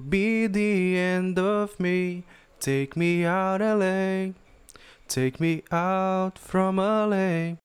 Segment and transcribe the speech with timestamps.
[0.00, 2.24] be the end of me.
[2.60, 4.32] Take me out, LA.
[5.08, 7.56] Take me out from LA.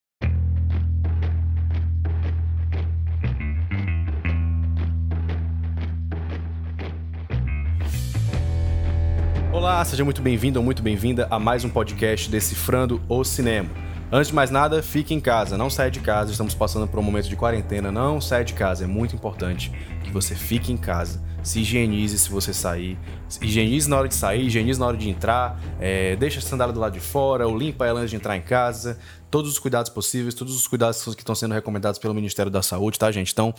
[9.52, 13.70] Olá, seja muito bem-vindo ou muito bem-vinda a mais um podcast Decifrando o Cinema.
[14.12, 17.04] Antes de mais nada, fique em casa, não saia de casa, estamos passando por um
[17.04, 19.72] momento de quarentena, não saia de casa, é muito importante
[20.04, 22.98] que você fique em casa, se higienize se você sair,
[23.42, 26.80] higienize na hora de sair, higienize na hora de entrar, é, deixa a sandália do
[26.80, 30.34] lado de fora, ou limpa ela antes de entrar em casa, todos os cuidados possíveis,
[30.34, 33.32] todos os cuidados que estão sendo recomendados pelo Ministério da Saúde, tá, gente?
[33.32, 33.54] Então,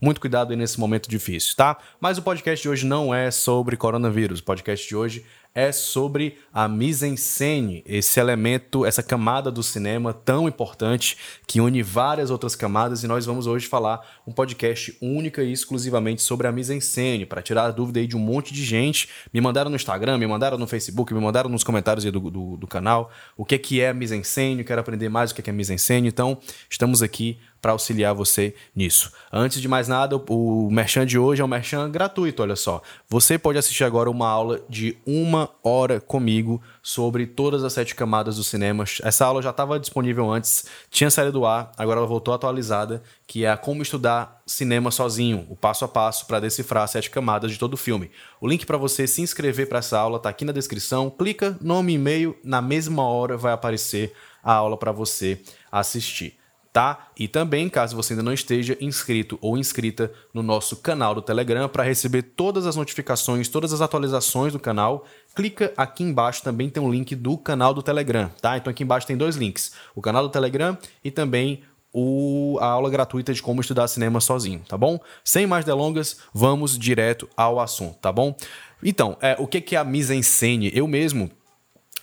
[0.00, 1.78] muito cuidado aí nesse momento difícil, tá?
[2.00, 6.38] Mas o podcast de hoje não é sobre coronavírus, o podcast de hoje é sobre
[6.52, 11.16] a mise-en-scène, esse elemento, essa camada do cinema tão importante
[11.46, 16.22] que une várias outras camadas e nós vamos hoje falar um podcast única e exclusivamente
[16.22, 19.08] sobre a mise-en-scène, para tirar a dúvida aí de um monte de gente.
[19.32, 22.66] Me mandaram no Instagram, me mandaram no Facebook, me mandaram nos comentários do, do, do
[22.66, 25.52] canal o que é, que é mise-en-scène, quero aprender mais o que é, que é
[25.52, 26.38] mise-en-scène, então
[26.70, 29.12] estamos aqui para auxiliar você nisso.
[29.32, 32.82] Antes de mais nada, o Merchan de hoje é um Merchan gratuito, olha só.
[33.08, 38.36] Você pode assistir agora uma aula de uma hora comigo sobre todas as sete camadas
[38.36, 38.82] do cinema.
[39.04, 43.44] Essa aula já estava disponível antes, tinha saído do ar, agora ela voltou atualizada, que
[43.44, 47.52] é a como estudar cinema sozinho, o passo a passo para decifrar as sete camadas
[47.52, 48.10] de todo o filme.
[48.40, 51.08] O link para você se inscrever para essa aula está aqui na descrição.
[51.08, 55.40] Clica, nome e e-mail, na mesma hora vai aparecer a aula para você
[55.70, 56.41] assistir
[56.72, 57.08] tá?
[57.18, 61.68] E também, caso você ainda não esteja inscrito ou inscrita no nosso canal do Telegram
[61.68, 65.04] para receber todas as notificações, todas as atualizações do canal,
[65.34, 68.56] clica aqui embaixo, também tem um link do canal do Telegram, tá?
[68.56, 72.88] Então aqui embaixo tem dois links, o canal do Telegram e também o, a aula
[72.88, 74.98] gratuita de como estudar cinema sozinho, tá bom?
[75.22, 78.34] Sem mais delongas, vamos direto ao assunto, tá bom?
[78.82, 80.72] Então, é, o que é a mise-en-scène?
[80.74, 81.30] Eu mesmo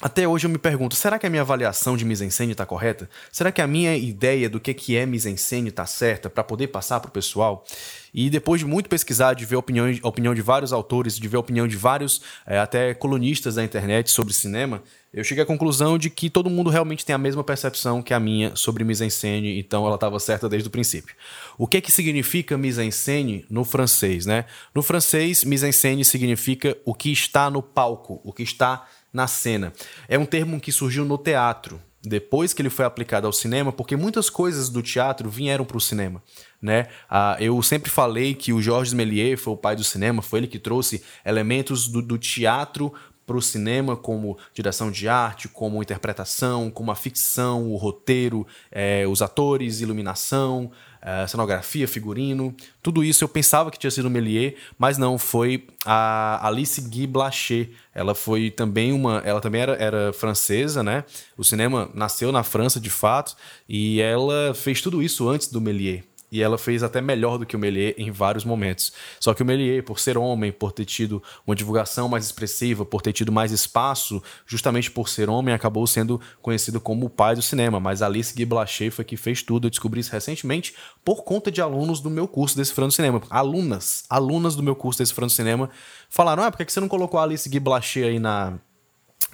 [0.01, 3.09] até hoje eu me pergunto, será que a minha avaliação de mise-en-scène está correta?
[3.31, 7.09] Será que a minha ideia do que é mise-en-scène está certa para poder passar para
[7.09, 7.65] o pessoal?
[8.13, 11.37] E depois de muito pesquisar, de ver a opinião, opinião de vários autores, de ver
[11.37, 15.97] a opinião de vários é, até colunistas da internet sobre cinema, eu cheguei à conclusão
[15.97, 19.85] de que todo mundo realmente tem a mesma percepção que a minha sobre mise-en-scène, então
[19.85, 21.15] ela estava certa desde o princípio.
[21.57, 24.45] O que que significa mise-en-scène no francês, né?
[24.73, 29.73] No francês, mise-en-scène significa o que está no palco, o que está na cena.
[30.07, 33.95] É um termo que surgiu no teatro, depois que ele foi aplicado ao cinema, porque
[33.95, 36.23] muitas coisas do teatro vieram para o cinema.
[36.61, 36.87] Né?
[37.09, 40.47] Ah, eu sempre falei que o Georges Méliès foi o pai do cinema, foi ele
[40.47, 42.93] que trouxe elementos do, do teatro
[43.29, 49.05] para o cinema, como direção de arte, como interpretação, como a ficção, o roteiro, é,
[49.07, 50.71] os atores, iluminação,
[51.01, 56.45] é, cenografia, figurino, tudo isso eu pensava que tinha sido Méliès, mas não, foi a
[56.45, 57.69] Alice Guy Blaché.
[57.93, 61.03] Ela foi também uma, ela também era, era francesa, né?
[61.37, 63.35] O cinema nasceu na França de fato,
[63.67, 67.55] e ela fez tudo isso antes do Méliès e ela fez até melhor do que
[67.55, 68.93] o Méliès em vários momentos.
[69.19, 73.01] Só que o Méliès, por ser homem, por ter tido uma divulgação mais expressiva, por
[73.01, 77.41] ter tido mais espaço, justamente por ser homem, acabou sendo conhecido como o pai do
[77.41, 77.79] cinema.
[77.79, 79.67] Mas Alice Guy Blaché foi que fez tudo.
[79.67, 83.21] Eu descobri isso recentemente por conta de alunos do meu curso Decifrando Cinema.
[83.29, 85.69] Alunas, alunas do meu curso Decifrando Cinema
[86.09, 88.59] falaram: ah, por que você não colocou a Alice Guy Blaché aí na,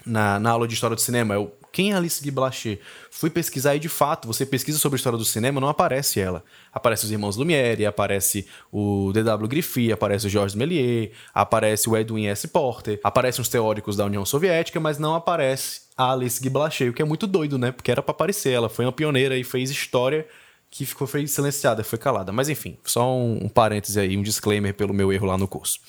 [0.05, 1.33] na, na, aula de história do cinema.
[1.33, 2.79] Eu, quem é Alice Guy Blaché?
[3.11, 6.41] Fui pesquisar e, de fato, você pesquisa sobre a história do cinema, não aparece ela.
[6.71, 9.45] Aparece os irmãos Lumière, aparece o D.W.
[9.49, 12.47] Griffith, aparece o Georges Méliès, aparece o Edwin S.
[12.47, 16.93] Porter, aparecem os teóricos da União Soviética, mas não aparece a Alice Guy Blaché, o
[16.93, 17.73] que é muito doido, né?
[17.73, 18.53] Porque era para aparecer.
[18.53, 20.25] Ela foi uma pioneira e fez história
[20.71, 22.31] que ficou foi silenciada, foi calada.
[22.31, 25.81] Mas enfim, só um, um parêntese aí, um disclaimer pelo meu erro lá no curso.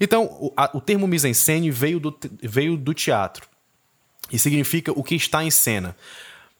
[0.00, 3.46] Então, o, a, o termo mise-en-scène veio do, veio do teatro
[4.30, 5.96] e significa o que está em cena.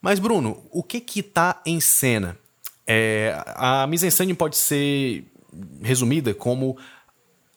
[0.01, 2.37] Mas, Bruno, o que que está em cena?
[2.87, 5.25] É, a mise-en-scène pode ser
[5.81, 6.77] resumida como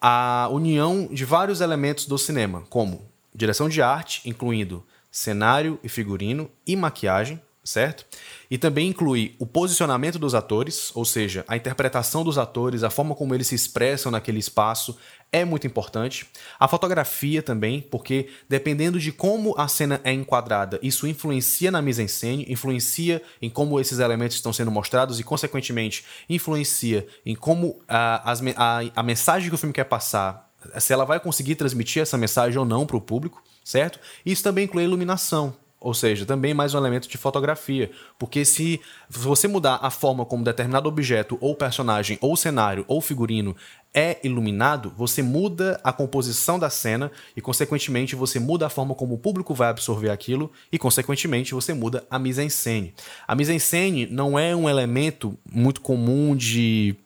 [0.00, 6.50] a união de vários elementos do cinema, como direção de arte, incluindo cenário e figurino
[6.66, 8.04] e maquiagem, certo?
[8.50, 13.14] E também inclui o posicionamento dos atores, ou seja, a interpretação dos atores, a forma
[13.14, 14.96] como eles se expressam naquele espaço
[15.32, 16.26] é muito importante.
[16.60, 22.46] A fotografia também, porque dependendo de como a cena é enquadrada, isso influencia na mise-en-scène,
[22.48, 28.34] influencia em como esses elementos estão sendo mostrados e, consequentemente, influencia em como a, a,
[28.34, 32.58] a, a mensagem que o filme quer passar, se ela vai conseguir transmitir essa mensagem
[32.58, 33.98] ou não para o público, certo?
[34.24, 37.90] Isso também inclui a iluminação, ou seja, também mais um elemento de fotografia.
[38.18, 43.56] Porque se você mudar a forma como determinado objeto, ou personagem, ou cenário, ou figurino
[43.94, 49.14] é iluminado, você muda a composição da cena e, consequentemente, você muda a forma como
[49.14, 52.94] o público vai absorver aquilo e, consequentemente, você muda a mise-en-scène.
[53.26, 56.96] A mise-en-scène não é um elemento muito comum de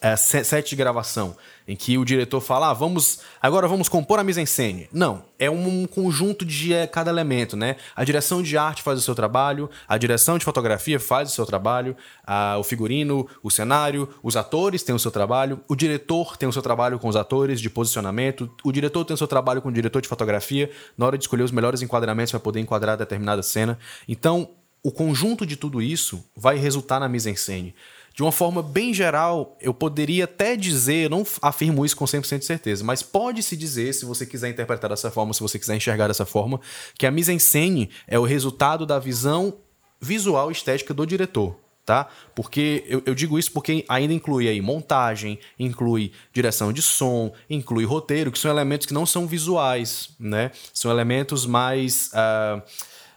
[0.00, 4.24] é, set de gravação, em que o diretor fala, ah, vamos, agora vamos compor a
[4.24, 4.88] mise-en-scène.
[4.92, 7.76] Não, é um conjunto de é, cada elemento, né?
[7.94, 11.44] A direção de arte faz o seu trabalho, a direção de fotografia faz o seu
[11.44, 16.48] trabalho, a, o figurino, o cenário, os atores têm o seu trabalho, o diretor tem
[16.48, 19.68] o seu trabalho com os atores de posicionamento, o diretor tem o seu trabalho com
[19.68, 23.42] o diretor de fotografia na hora de escolher os melhores enquadramentos para poder enquadrar determinada
[23.42, 23.78] cena.
[24.06, 24.50] Então,
[24.86, 27.74] o conjunto de tudo isso vai resultar na mise-en-scène.
[28.16, 32.46] De uma forma bem geral, eu poderia até dizer, não afirmo isso com 100% de
[32.46, 36.24] certeza, mas pode-se dizer, se você quiser interpretar dessa forma, se você quiser enxergar dessa
[36.24, 36.58] forma,
[36.98, 39.58] que a mise-en-scène é o resultado da visão
[40.00, 41.58] visual estética do diretor.
[41.84, 42.08] Tá?
[42.34, 47.84] Porque eu, eu, digo isso porque ainda inclui aí montagem, inclui direção de som, inclui
[47.84, 50.50] roteiro, que são elementos que não são visuais, né?
[50.74, 52.60] São elementos mais uh,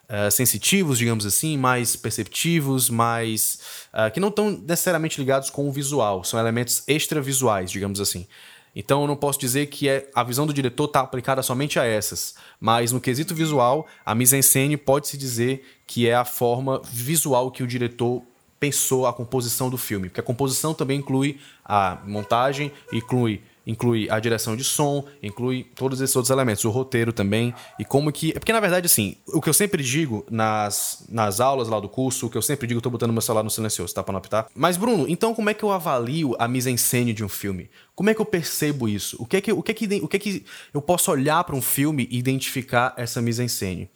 [0.10, 3.60] uh, sensitivos, digamos assim, mais perceptivos, mais.
[3.94, 8.28] Uh, que não estão necessariamente ligados com o visual, são elementos extravisuais, digamos assim.
[8.76, 11.86] Então eu não posso dizer que é, a visão do diretor está aplicada somente a
[11.86, 17.64] essas, mas no quesito visual, a mise-en-scène pode-se dizer que é a forma visual que
[17.64, 18.22] o diretor
[18.60, 24.20] pensou a composição do filme, porque a composição também inclui a montagem, inclui inclui a
[24.20, 28.32] direção de som, inclui todos esses outros elementos, o roteiro também, e como que.
[28.32, 31.90] É porque, na verdade, assim, o que eu sempre digo nas, nas aulas lá do
[31.90, 34.12] curso, o que eu sempre digo, eu tô botando meu celular no silencioso, tá pra
[34.12, 34.48] não apitar?
[34.56, 37.70] Mas, Bruno, então como é que eu avalio a mise-en-scène de um filme?
[37.96, 39.18] Como é que eu percebo isso?
[39.20, 41.44] O que é que, o que, é que, o que, é que eu posso olhar
[41.44, 43.90] para um filme e identificar essa mise-en-scène?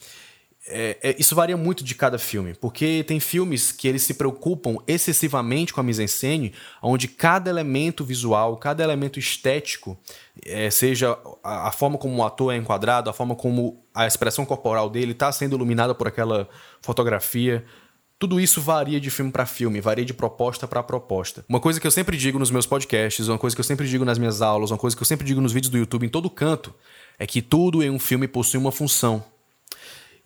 [0.65, 4.77] É, é, isso varia muito de cada filme, porque tem filmes que eles se preocupam
[4.88, 9.98] excessivamente com a mise-en-scène, onde cada elemento visual, cada elemento estético,
[10.45, 14.45] é, seja a, a, forma como o ator é enquadrado, a forma como a expressão
[14.45, 16.48] corporal dele está sendo iluminada por aquela
[16.81, 17.65] fotografia,
[18.18, 21.44] tudo isso varia de filme para filme, varia de proposta para proposta.
[21.50, 24.06] Uma coisa que eu sempre digo nos meus podcasts, uma coisa que eu sempre digo
[24.06, 26.30] nas minhas aulas, uma coisa que eu sempre digo nos vídeos do YouTube, em todo
[26.30, 26.74] canto,
[27.19, 29.32] é que tudo em um filme possui uma função.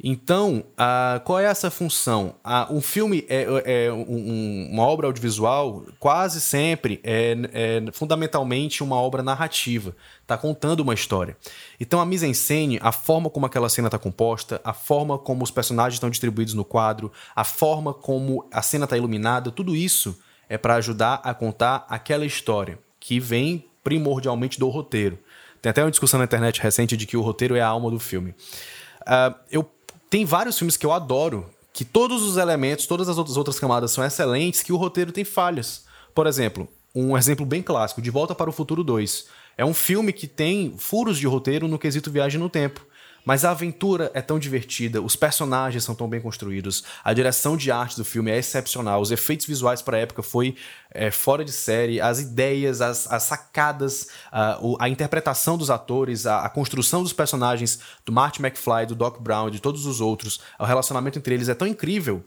[0.04, 2.36] Então, uh, qual é essa função?
[2.46, 8.96] Uh, um filme é, é um, uma obra audiovisual, quase sempre é, é fundamentalmente uma
[8.96, 11.36] obra narrativa, está contando uma história.
[11.80, 15.96] Então, a mise-en-scène, a forma como aquela cena está composta, a forma como os personagens
[15.96, 20.76] estão distribuídos no quadro, a forma como a cena está iluminada, tudo isso é para
[20.76, 25.18] ajudar a contar aquela história que vem primordialmente do roteiro.
[25.60, 28.00] Tem até uma discussão na internet recente de que o roteiro é a alma do
[28.00, 28.36] filme.
[29.02, 29.68] Uh, eu
[30.10, 34.04] tem vários filmes que eu adoro, que todos os elementos, todas as outras, camadas são
[34.04, 35.86] excelentes, que o roteiro tem falhas.
[36.16, 39.28] Por exemplo, um exemplo bem clássico, De Volta para o Futuro 2.
[39.58, 42.86] É um filme que tem furos de roteiro no quesito viagem no tempo.
[43.28, 47.70] Mas a aventura é tão divertida, os personagens são tão bem construídos, a direção de
[47.70, 50.56] arte do filme é excepcional, os efeitos visuais para a época foi
[50.90, 56.46] é, fora de série, as ideias, as, as sacadas, a, a, interpretação dos atores, a,
[56.46, 60.64] a, construção dos personagens do Marty McFly, do Doc Brown, de todos os outros, o
[60.64, 62.24] relacionamento entre eles é tão incrível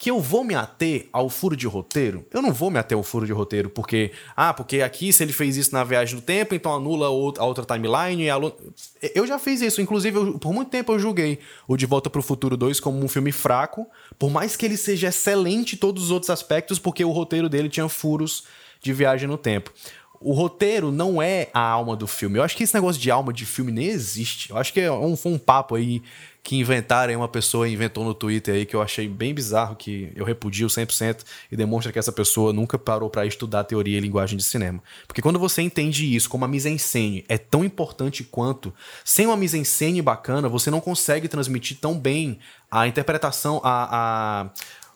[0.00, 2.26] que eu vou me ater ao furo de roteiro?
[2.32, 5.32] Eu não vou me ater ao furo de roteiro, porque, ah, porque aqui se ele
[5.34, 8.24] fez isso na viagem do tempo, então anula a outra timeline.
[8.24, 9.10] E.
[9.14, 12.18] Eu já fiz isso, inclusive, eu, por muito tempo eu julguei o De Volta para
[12.18, 13.86] o Futuro 2 como um filme fraco,
[14.18, 17.68] por mais que ele seja excelente em todos os outros aspectos, porque o roteiro dele
[17.68, 18.44] tinha furos
[18.80, 19.70] de viagem no tempo
[20.22, 22.38] o roteiro não é a alma do filme.
[22.38, 24.50] Eu acho que esse negócio de alma de filme nem existe.
[24.50, 26.02] Eu acho que é um, foi um papo aí
[26.42, 30.24] que inventaram, uma pessoa inventou no Twitter aí que eu achei bem bizarro, que eu
[30.24, 34.42] repudio 100% e demonstra que essa pessoa nunca parou para estudar teoria e linguagem de
[34.42, 34.82] cinema.
[35.06, 38.72] Porque quando você entende isso como a mise-en-scène é tão importante quanto,
[39.04, 42.38] sem uma mise-en-scène bacana, você não consegue transmitir tão bem
[42.70, 44.50] a interpretação, a, a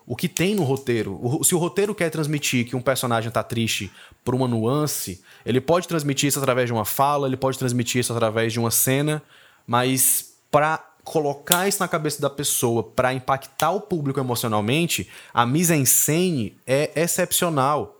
[0.07, 1.19] o que tem no roteiro.
[1.23, 3.91] O, se o roteiro quer transmitir que um personagem tá triste
[4.23, 8.13] por uma nuance, ele pode transmitir isso através de uma fala, ele pode transmitir isso
[8.13, 9.23] através de uma cena,
[9.67, 16.57] mas para colocar isso na cabeça da pessoa para impactar o público emocionalmente, a mise-en-scène
[16.67, 17.97] é excepcional.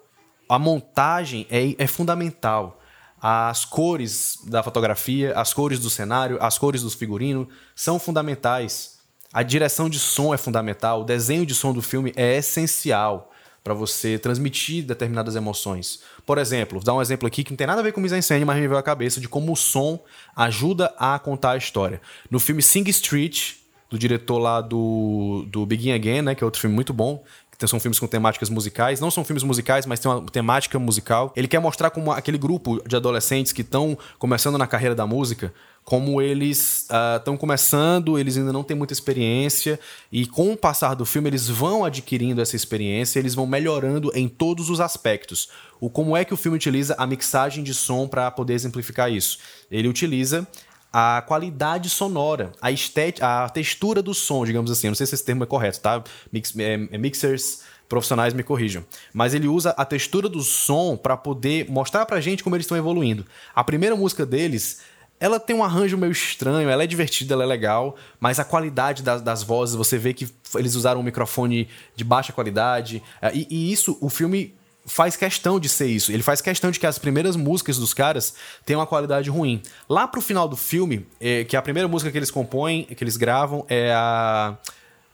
[0.49, 2.81] A montagem é, é fundamental.
[3.21, 8.99] As cores da fotografia, as cores do cenário, as cores do figurino são fundamentais.
[9.33, 13.33] A direção de som é fundamental, o desenho de som do filme é essencial
[13.65, 16.01] para você transmitir determinadas emoções.
[16.27, 18.45] Por exemplo, vou dar um exemplo aqui que não tem nada a ver com mise-en-scène,
[18.45, 19.99] mas me veio à cabeça de como o som
[20.37, 21.99] ajuda a contar a história.
[22.31, 23.55] No filme Sing Street,
[23.89, 26.35] do diretor lá do, do Begin Again, né?
[26.35, 27.25] Que é outro filme muito bom.
[27.67, 29.01] São filmes com temáticas musicais.
[29.01, 31.33] Não são filmes musicais, mas tem uma temática musical.
[31.35, 35.55] Ele quer mostrar como aquele grupo de adolescentes que estão começando na carreira da música
[35.85, 39.79] como eles estão uh, começando, eles ainda não têm muita experiência,
[40.11, 44.27] e com o passar do filme eles vão adquirindo essa experiência, eles vão melhorando em
[44.27, 45.51] todos os aspectos.
[45.79, 49.39] O como é que o filme utiliza a mixagem de som para poder exemplificar isso?
[49.71, 50.49] Ele utiliza
[50.91, 54.87] a qualidade sonora, a estética, a textura do som, digamos assim.
[54.87, 56.03] Não sei se esse termo é correto, tá?
[56.33, 58.85] Mix, é, é mixers profissionais me corrijam.
[59.13, 62.79] Mas ele usa a textura do som para poder mostrar pra gente como eles estão
[62.79, 63.27] evoluindo.
[63.55, 64.81] A primeira música deles
[65.19, 69.03] ela tem um arranjo meio estranho, ela é divertida, ela é legal, mas a qualidade
[69.03, 73.03] das, das vozes, você vê que eles usaram um microfone de baixa qualidade.
[73.23, 74.55] É, e, e, isso, o filme
[74.87, 76.13] faz questão de ser isso.
[76.13, 79.63] Ele faz questão de que as primeiras músicas dos caras tenham uma qualidade ruim.
[79.89, 83.17] Lá pro final do filme, é, que a primeira música que eles compõem, que eles
[83.17, 84.57] gravam, é a.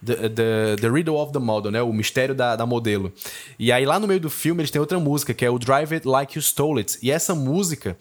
[0.03, 1.79] The, the, the, Riddle of the Model, né?
[1.83, 3.13] O mistério da, da modelo.
[3.59, 5.93] E aí, lá no meio do filme, eles têm outra música, que é o Drive
[5.93, 6.97] It Like You Stole It.
[7.03, 7.95] E essa música,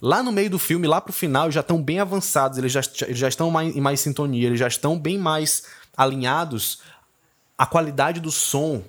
[0.00, 3.18] Lá no meio do filme, lá pro final, já estão bem avançados, eles já, eles
[3.18, 5.64] já estão mais, em mais sintonia, eles já estão bem mais
[5.96, 6.80] alinhados.
[7.56, 8.84] A qualidade do som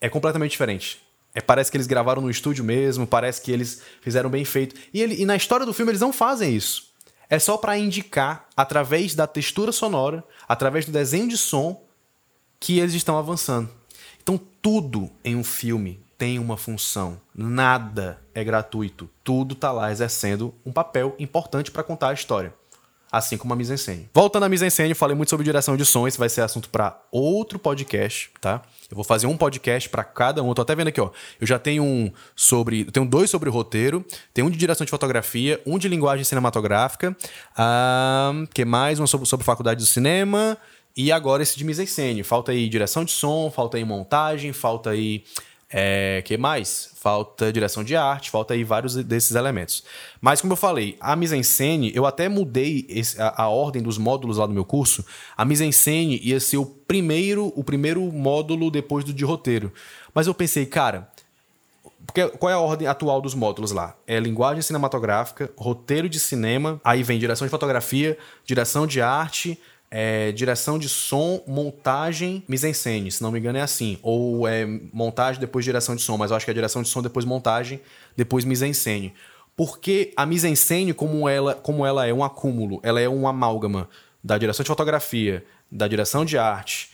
[0.00, 1.02] é completamente diferente.
[1.34, 4.76] É, parece que eles gravaram no estúdio mesmo, parece que eles fizeram bem feito.
[4.92, 6.94] E, ele, e na história do filme eles não fazem isso.
[7.28, 11.82] É só para indicar, através da textura sonora, através do desenho de som,
[12.60, 13.68] que eles estão avançando.
[14.22, 17.20] Então, tudo em um filme tem uma função.
[17.34, 19.10] Nada é gratuito.
[19.22, 22.54] Tudo tá lá exercendo um papel importante para contar a história.
[23.12, 24.08] Assim como a mise-en-scène.
[24.12, 26.08] Voltando à mise-en-scène, falei muito sobre direção de som.
[26.08, 28.62] Esse vai ser assunto para outro podcast, tá?
[28.90, 30.48] Eu vou fazer um podcast para cada um.
[30.48, 31.10] Eu tô até vendo aqui, ó.
[31.38, 32.86] Eu já tenho um sobre.
[32.86, 34.02] Eu tenho dois sobre roteiro.
[34.32, 37.14] Tem um de direção de fotografia, um de linguagem cinematográfica.
[37.58, 38.98] Um, que mais?
[38.98, 40.56] Um sobre, sobre faculdade do cinema.
[40.96, 42.22] E agora esse de mise-en-scène.
[42.22, 45.22] Falta aí direção de som, falta aí montagem, falta aí
[45.76, 46.90] é, que mais?
[46.94, 49.82] Falta direção de arte, falta aí vários desses elementos.
[50.20, 54.36] Mas como eu falei, a mise-en-scène, eu até mudei esse, a, a, ordem dos módulos
[54.36, 55.04] lá do meu curso.
[55.36, 59.72] A mise-en-scène ia ser o primeiro, o primeiro módulo depois do de roteiro.
[60.14, 61.10] Mas eu pensei, cara,
[62.06, 63.96] porque, qual é a ordem atual dos módulos lá?
[64.06, 68.16] É linguagem cinematográfica, roteiro de cinema, aí vem direção de fotografia,
[68.46, 69.58] direção de arte,
[69.90, 73.98] é, direção de som, montagem, mise-en-scène, se não me engano é assim.
[74.02, 77.00] Ou é montagem, depois direção de som, mas eu acho que é direção de som,
[77.00, 77.80] depois montagem,
[78.16, 79.14] depois mise-en-scène.
[79.56, 83.88] Porque a mise-en-scène, como ela, como ela é um acúmulo, ela é um amálgama
[84.22, 86.90] da direção de fotografia, da direção de arte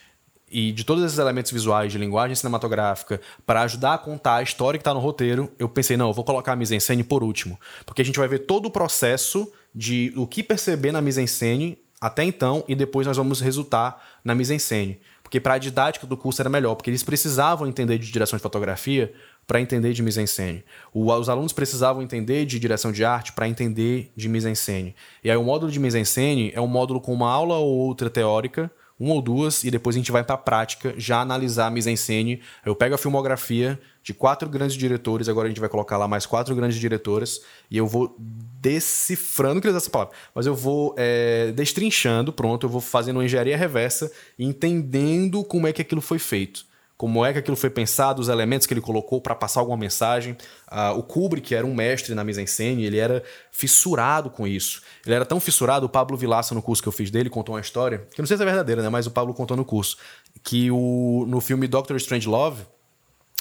[0.51, 4.77] e de todos esses elementos visuais de linguagem cinematográfica para ajudar a contar a história
[4.77, 7.59] que está no roteiro, eu pensei, não, eu vou colocar a mise-en-scène por último.
[7.87, 12.25] Porque a gente vai ver todo o processo de o que perceber na mise-en-scène até
[12.25, 15.01] então e depois nós vamos resultar na mise-en-scène.
[15.23, 18.43] Porque para a didática do curso era melhor, porque eles precisavam entender de direção de
[18.43, 19.13] fotografia
[19.47, 20.65] para entender de mise-en-scène.
[20.95, 24.95] Os alunos precisavam entender de direção de arte para entender de mise-en-scène.
[25.23, 28.71] E aí o módulo de mise-en-scène é um módulo com uma aula ou outra teórica,
[29.01, 32.43] uma ou duas, e depois a gente vai para a prática já analisar a mise-en-scène.
[32.67, 36.27] Eu pego a filmografia de quatro grandes diretores, agora a gente vai colocar lá mais
[36.27, 37.41] quatro grandes diretoras,
[37.71, 42.67] e eu vou decifrando, não queria usar essa palavra, mas eu vou é, destrinchando, pronto,
[42.67, 46.70] eu vou fazendo uma engenharia reversa, entendendo como é que aquilo foi feito.
[47.01, 50.37] Como é que aquilo foi pensado, os elementos que ele colocou para passar alguma mensagem.
[50.71, 54.83] Uh, o Kubrick era um mestre na mise-en-scène, ele era fissurado com isso.
[55.07, 57.61] Ele era tão fissurado, o Pablo Vilaça, no curso que eu fiz dele, contou uma
[57.63, 58.91] história, que não sei se é verdadeira, né?
[58.91, 59.97] mas o Pablo contou no curso,
[60.45, 62.65] que o, no filme Doctor Strange Love,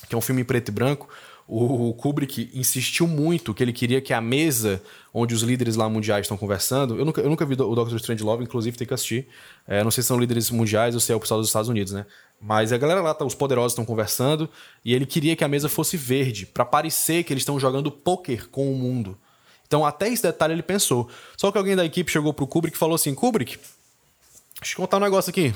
[0.07, 1.09] que é um filme em preto e branco,
[1.51, 4.79] o Kubrick insistiu muito que ele queria que a mesa
[5.11, 6.95] onde os líderes lá mundiais estão conversando.
[6.95, 9.27] Eu nunca, eu nunca vi o Doctor Strange Love, inclusive tem que assistir.
[9.67, 11.91] É, não sei se são líderes mundiais ou se é o pessoal dos Estados Unidos,
[11.91, 12.05] né?
[12.41, 14.49] Mas a galera lá, tá, os poderosos estão conversando
[14.83, 18.47] e ele queria que a mesa fosse verde, para parecer que eles estão jogando poker
[18.49, 19.17] com o mundo.
[19.67, 21.09] Então, até esse detalhe ele pensou.
[21.37, 23.59] Só que alguém da equipe chegou pro Kubrick e falou assim: Kubrick,
[24.59, 25.53] deixa eu contar um negócio aqui.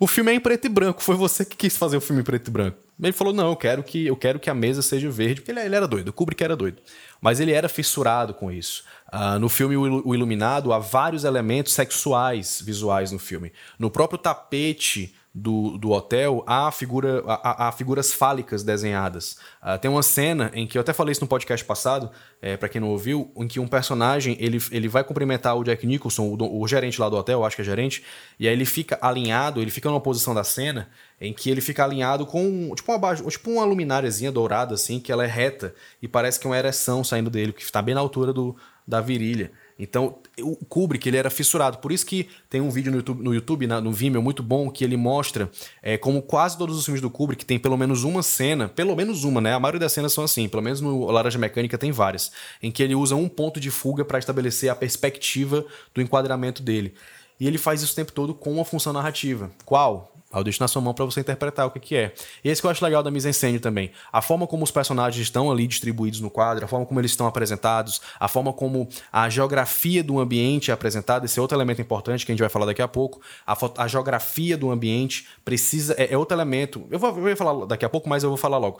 [0.00, 2.24] O filme é em preto e branco, foi você que quis fazer o filme em
[2.24, 2.78] preto e branco.
[3.00, 5.60] Ele falou: não, eu quero que, eu quero que a mesa seja verde, porque ele,
[5.60, 6.82] ele era doido, o Kubrick era doido.
[7.20, 8.84] Mas ele era fissurado com isso.
[9.12, 13.52] Uh, no filme O Iluminado, há vários elementos sexuais visuais no filme.
[13.78, 19.38] No próprio tapete do, do hotel, há, figura, há, há figuras fálicas desenhadas.
[19.62, 22.10] Uh, tem uma cena em que, eu até falei isso no podcast passado,
[22.42, 25.86] é, para quem não ouviu, em que um personagem ele, ele vai cumprimentar o Jack
[25.86, 28.02] Nicholson, o, o gerente lá do hotel, acho que é gerente,
[28.38, 30.88] e aí ele fica alinhado, ele fica numa posição da cena
[31.20, 35.24] em que ele fica alinhado com tipo uma, tipo uma lumináriazinha dourada, assim, que ela
[35.24, 38.32] é reta e parece que é uma ereção saindo dele, que está bem na altura
[38.32, 39.52] do, da virilha.
[39.78, 41.78] Então, o Kubrick, ele era fissurado.
[41.78, 44.70] Por isso que tem um vídeo no YouTube, no, YouTube, na, no Vimeo, muito bom,
[44.70, 48.22] que ele mostra é, como quase todos os filmes do Kubrick tem pelo menos uma
[48.22, 49.54] cena, pelo menos uma, né?
[49.54, 52.82] A maioria das cenas são assim, pelo menos no Laranja Mecânica tem várias, em que
[52.82, 56.94] ele usa um ponto de fuga para estabelecer a perspectiva do enquadramento dele.
[57.38, 59.50] E ele faz isso o tempo todo com uma função narrativa.
[59.64, 60.17] Qual?
[60.34, 62.14] Eu deixo na sua mão para você interpretar o que, que é.
[62.44, 63.90] E esse que eu acho legal da mise-en-scène também.
[64.12, 67.26] A forma como os personagens estão ali distribuídos no quadro, a forma como eles estão
[67.26, 72.26] apresentados, a forma como a geografia do ambiente é apresentada, esse é outro elemento importante
[72.26, 73.22] que a gente vai falar daqui a pouco.
[73.46, 75.94] A, a geografia do ambiente precisa.
[75.96, 76.86] É, é outro elemento.
[76.90, 78.78] Eu vou, eu falar daqui a pouco, mas eu vou falar logo.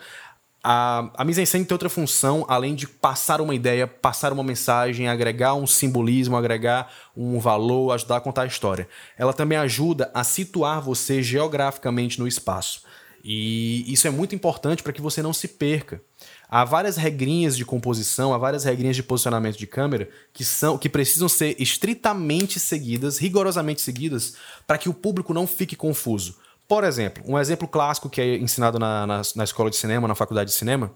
[0.62, 5.54] A, a mise-en-scène tem outra função, além de passar uma ideia, passar uma mensagem, agregar
[5.54, 8.88] um simbolismo, agregar um valor, ajudar a contar a história.
[9.16, 12.82] Ela também ajuda a situar você geograficamente no espaço.
[13.24, 16.00] E isso é muito importante para que você não se perca.
[16.48, 20.88] Há várias regrinhas de composição, há várias regrinhas de posicionamento de câmera que são que
[20.88, 24.34] precisam ser estritamente seguidas, rigorosamente seguidas,
[24.66, 26.36] para que o público não fique confuso.
[26.68, 30.14] Por exemplo, um exemplo clássico que é ensinado na, na, na escola de cinema, na
[30.14, 30.92] faculdade de cinema,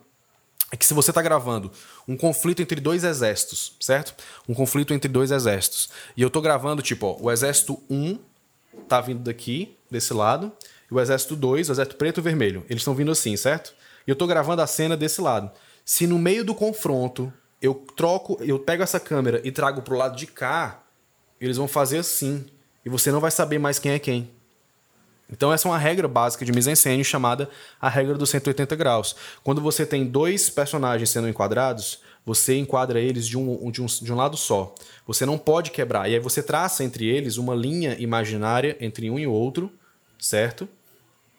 [0.70, 1.72] é que se você está gravando
[2.06, 4.14] um conflito entre dois exércitos, certo?
[4.46, 5.88] Um conflito entre dois exércitos.
[6.14, 8.18] E eu estou gravando, tipo, ó, o exército 1
[8.86, 10.52] tá vindo daqui, desse lado,
[10.90, 12.64] e o exército 2, o exército preto e vermelho.
[12.68, 13.74] Eles estão vindo assim, certo?
[14.06, 15.50] E eu estou gravando a cena desse lado.
[15.84, 20.16] Se no meio do confronto eu troco, eu pego essa câmera e trago pro lado
[20.16, 20.82] de cá,
[21.40, 22.44] eles vão fazer assim.
[22.84, 24.30] E você não vai saber mais quem é quem.
[25.32, 27.48] Então essa é uma regra básica de mise-en-scène chamada
[27.80, 29.16] a regra dos 180 graus.
[29.42, 34.12] Quando você tem dois personagens sendo enquadrados, você enquadra eles de um, de um, de
[34.12, 34.74] um lado só.
[35.06, 36.08] Você não pode quebrar.
[36.08, 39.72] E aí você traça entre eles uma linha imaginária entre um e outro,
[40.18, 40.68] certo?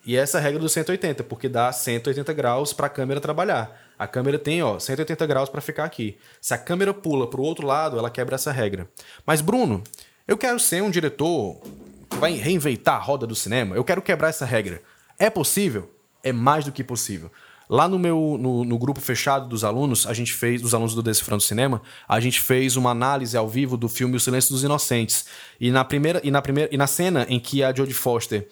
[0.06, 3.80] E essa é a regra dos 180, porque dá 180 graus para a câmera trabalhar.
[3.98, 6.18] A câmera tem, ó, 180 graus para ficar aqui.
[6.42, 8.90] Se a câmera pula para o outro lado, ela quebra essa regra.
[9.26, 9.82] Mas Bruno,
[10.28, 11.62] eu quero ser um diretor
[12.24, 13.75] vai reinventar a roda do cinema.
[13.75, 14.82] Eu quero quebrar essa regra.
[15.20, 15.92] É possível?
[16.24, 17.30] É mais do que possível.
[17.70, 21.03] Lá no meu no, no, grupo fechado dos alunos, a gente fez, dos alunos do
[21.03, 25.25] Decifrando Cinema, a gente fez uma análise ao vivo do filme O Silêncio dos Inocentes.
[25.60, 28.48] E na primeira e na primeira e na cena em que a Jodie Foster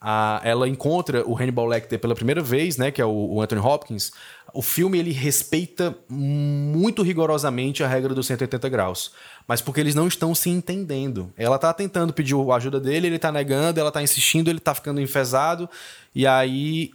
[0.00, 3.60] a, ela encontra o Hannibal Lecter pela primeira vez, né, que é o, o, Anthony
[3.60, 4.12] Hopkins,
[4.54, 9.12] o filme ele respeita muito rigorosamente a regra dos 180 graus,
[9.46, 11.32] mas porque eles não estão se entendendo.
[11.36, 14.74] Ela tá tentando pedir a ajuda dele, ele tá negando, ela tá insistindo, ele tá
[14.74, 15.68] ficando enfesado,
[16.14, 16.90] e aí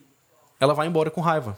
[0.60, 1.58] ela vai embora com raiva.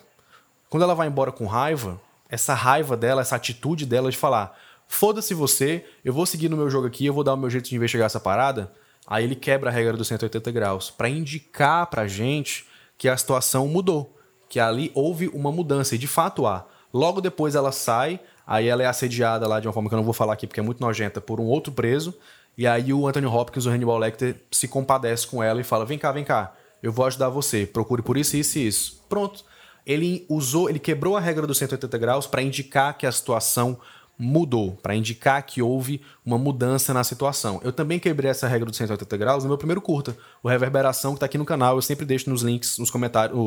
[0.69, 5.33] Quando ela vai embora com raiva, essa raiva dela, essa atitude dela de falar: foda-se
[5.33, 7.75] você, eu vou seguir no meu jogo aqui, eu vou dar o meu jeito de
[7.75, 8.71] investigar essa parada
[9.07, 12.65] Aí ele quebra a regra dos 180 graus para indicar para a gente
[12.97, 14.14] que a situação mudou,
[14.49, 16.65] que ali houve uma mudança e de fato há.
[16.93, 20.03] Logo depois ela sai, aí ela é assediada lá de uma forma que eu não
[20.03, 22.13] vou falar aqui porque é muito nojenta por um outro preso,
[22.57, 25.97] e aí o Anthony Hopkins, o Hannibal Lecter, se compadece com ela e fala: "Vem
[25.97, 29.03] cá, vem cá, eu vou ajudar você, procure por isso, isso e isso".
[29.09, 29.43] Pronto.
[29.85, 33.77] Ele usou, ele quebrou a regra dos 180 graus para indicar que a situação
[34.17, 37.59] mudou, para indicar que houve uma mudança na situação.
[37.63, 41.17] Eu também quebrei essa regra dos 180 graus no meu primeiro curta, o Reverberação, que
[41.17, 41.75] está aqui no canal.
[41.75, 43.37] Eu sempre deixo nos links, nos comentários,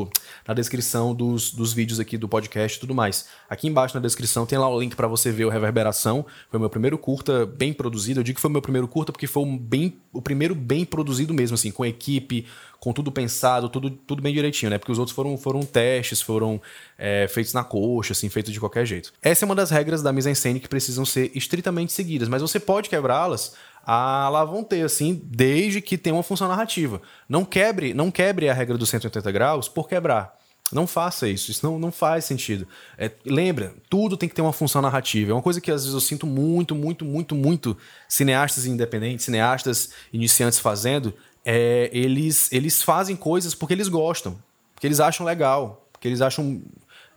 [0.47, 3.25] na descrição dos, dos vídeos aqui do podcast e tudo mais.
[3.49, 6.25] Aqui embaixo na descrição tem lá o link para você ver o Reverberação.
[6.49, 8.19] Foi o meu primeiro curta bem produzido.
[8.19, 10.85] Eu digo que foi o meu primeiro curta porque foi um bem, o primeiro bem
[10.85, 12.45] produzido mesmo, assim, com equipe,
[12.79, 14.77] com tudo pensado, tudo, tudo bem direitinho, né?
[14.77, 16.61] Porque os outros foram, foram testes, foram
[16.97, 19.13] é, feitos na coxa, assim, feitos de qualquer jeito.
[19.21, 22.89] Essa é uma das regras da mise-en-scène que precisam ser estritamente seguidas, mas você pode
[22.89, 23.53] quebrá-las
[23.91, 27.01] ah, lá vão ter, assim, desde que tenha uma função narrativa.
[27.27, 30.37] Não quebre, não quebre a regra dos 180 graus por quebrar.
[30.71, 32.67] Não faça isso, isso não, não faz sentido.
[32.97, 35.31] É, lembra, tudo tem que ter uma função narrativa.
[35.31, 37.75] É uma coisa que às vezes eu sinto muito, muito, muito, muito
[38.07, 41.11] cineastas independentes, cineastas iniciantes fazendo,
[41.43, 44.37] é, eles, eles fazem coisas porque eles gostam,
[44.73, 46.61] porque eles acham legal, porque eles acham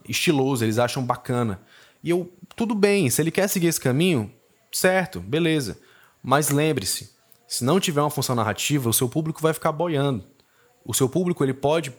[0.09, 1.61] estiloso, eles acham bacana.
[2.03, 4.33] E eu, tudo bem, se ele quer seguir esse caminho,
[4.73, 5.79] certo, beleza.
[6.23, 7.11] Mas lembre-se,
[7.47, 10.25] se não tiver uma função narrativa, o seu público vai ficar boiando.
[10.85, 11.93] O seu público ele pode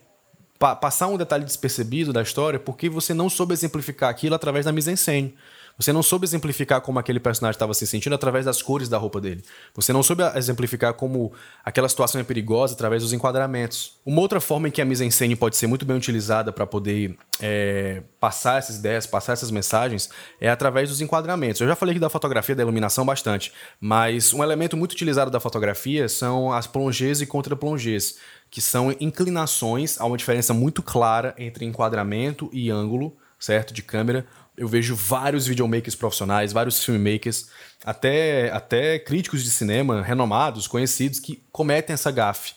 [0.59, 4.71] pa passar um detalhe despercebido da história porque você não soube exemplificar aquilo através da
[4.71, 5.35] mise-en-scène.
[5.77, 9.19] Você não soube exemplificar como aquele personagem estava se sentindo através das cores da roupa
[9.19, 9.43] dele.
[9.73, 11.33] Você não soube exemplificar como
[11.65, 13.97] aquela situação é perigosa através dos enquadramentos.
[14.05, 18.03] Uma outra forma em que a mise-en-scène pode ser muito bem utilizada para poder é,
[18.19, 20.09] passar essas ideias, passar essas mensagens,
[20.39, 21.59] é através dos enquadramentos.
[21.59, 25.39] Eu já falei aqui da fotografia, da iluminação bastante, mas um elemento muito utilizado da
[25.39, 28.17] fotografia são as plongées e contra-plongées,
[28.51, 34.25] que são inclinações, há uma diferença muito clara entre enquadramento e ângulo, certo, de câmera,
[34.55, 37.49] Eu vejo vários videomakers profissionais, vários filmmakers,
[37.83, 42.53] até, até críticos de cinema renomados, conhecidos, que cometem essa gafe.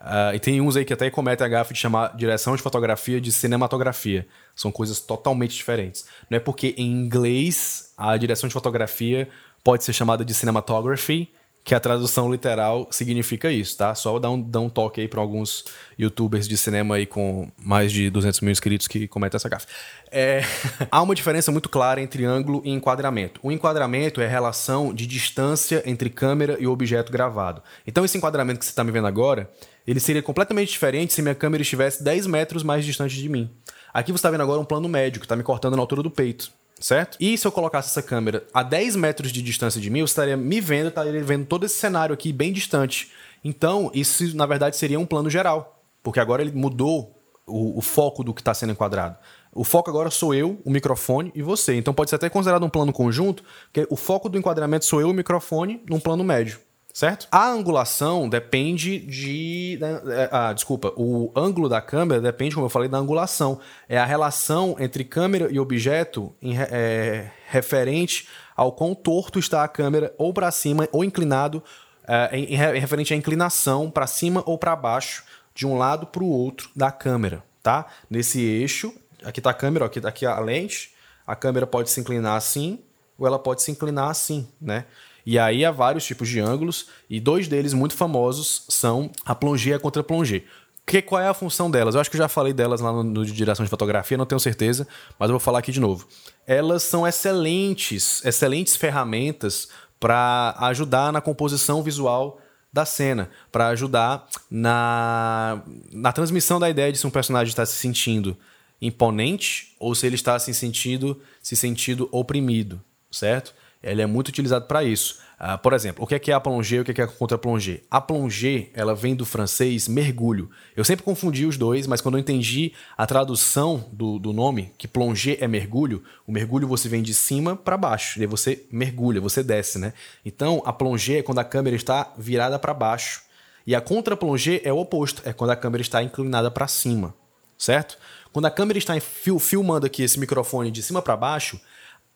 [0.00, 3.20] Uh, e tem uns aí que até cometem a gafe de chamar direção de fotografia
[3.20, 4.26] de cinematografia.
[4.54, 6.06] São coisas totalmente diferentes.
[6.30, 9.28] Não é porque em inglês a direção de fotografia
[9.64, 11.32] pode ser chamada de cinematography
[11.68, 13.94] que a tradução literal significa isso, tá?
[13.94, 15.66] Só dar um, dar um toque aí para alguns
[15.98, 19.66] youtubers de cinema aí com mais de 200 mil inscritos que cometem essa gafe.
[20.10, 20.40] É...
[20.90, 23.38] Há uma diferença muito clara entre ângulo e enquadramento.
[23.42, 27.62] O enquadramento é a relação de distância entre câmera e objeto gravado.
[27.86, 29.50] Então esse enquadramento que você está me vendo agora,
[29.86, 33.50] ele seria completamente diferente se minha câmera estivesse 10 metros mais distante de mim.
[33.92, 36.10] Aqui você está vendo agora um plano médio que está me cortando na altura do
[36.10, 37.16] peito certo?
[37.20, 40.36] E se eu colocasse essa câmera a 10 metros de distância de mim, eu estaria
[40.36, 43.10] me vendo, estaria vendo todo esse cenário aqui bem distante.
[43.44, 47.14] Então, isso na verdade seria um plano geral, porque agora ele mudou
[47.46, 49.16] o, o foco do que está sendo enquadrado.
[49.52, 51.74] O foco agora sou eu, o microfone e você.
[51.74, 55.10] Então pode ser até considerado um plano conjunto, porque o foco do enquadramento sou eu,
[55.10, 56.60] o microfone, num plano médio
[56.98, 57.28] certo?
[57.30, 59.78] A angulação depende de.
[59.80, 63.60] Né, é, ah, desculpa, o ângulo da câmera depende, como eu falei, da angulação.
[63.88, 69.68] É a relação entre câmera e objeto em, é, referente ao quão torto está a
[69.68, 71.62] câmera, ou para cima, ou inclinado,
[72.04, 75.22] é, em, em, referente à inclinação para cima ou para baixo,
[75.54, 77.86] de um lado para o outro da câmera, tá?
[78.10, 80.92] Nesse eixo, aqui está a câmera, aqui, aqui a lente,
[81.24, 82.80] a câmera pode se inclinar assim,
[83.16, 84.84] ou ela pode se inclinar assim, né?
[85.30, 89.72] E aí há vários tipos de ângulos, e dois deles muito famosos são a plongée
[89.72, 90.46] e a contra-plongée.
[90.86, 91.94] Que, qual é a função delas?
[91.94, 94.24] Eu acho que eu já falei delas lá no, no de direção de fotografia, não
[94.24, 94.88] tenho certeza,
[95.18, 96.08] mas eu vou falar aqui de novo.
[96.46, 99.68] Elas são excelentes, excelentes ferramentas
[100.00, 102.40] para ajudar na composição visual
[102.72, 105.62] da cena, para ajudar na,
[105.92, 108.34] na transmissão da ideia de se um personagem está se sentindo
[108.80, 113.52] imponente ou se ele está se sentindo, se sentindo oprimido, certo?
[113.82, 115.20] Ele é muito utilizado para isso.
[115.40, 117.00] Uh, por exemplo, o que é, que é a plongée e o que é, que
[117.00, 117.84] é a contra-plongée?
[117.88, 120.50] A plongée, ela vem do francês mergulho.
[120.76, 124.88] Eu sempre confundi os dois, mas quando eu entendi a tradução do, do nome, que
[124.88, 129.44] plongée é mergulho, o mergulho você vem de cima para baixo, e você mergulha, você
[129.44, 129.92] desce, né?
[130.24, 133.22] Então, a plongée é quando a câmera está virada para baixo.
[133.64, 137.14] E a contra-plongée é o oposto, é quando a câmera está inclinada para cima,
[137.56, 137.96] certo?
[138.32, 141.60] Quando a câmera está fil filmando aqui esse microfone de cima para baixo,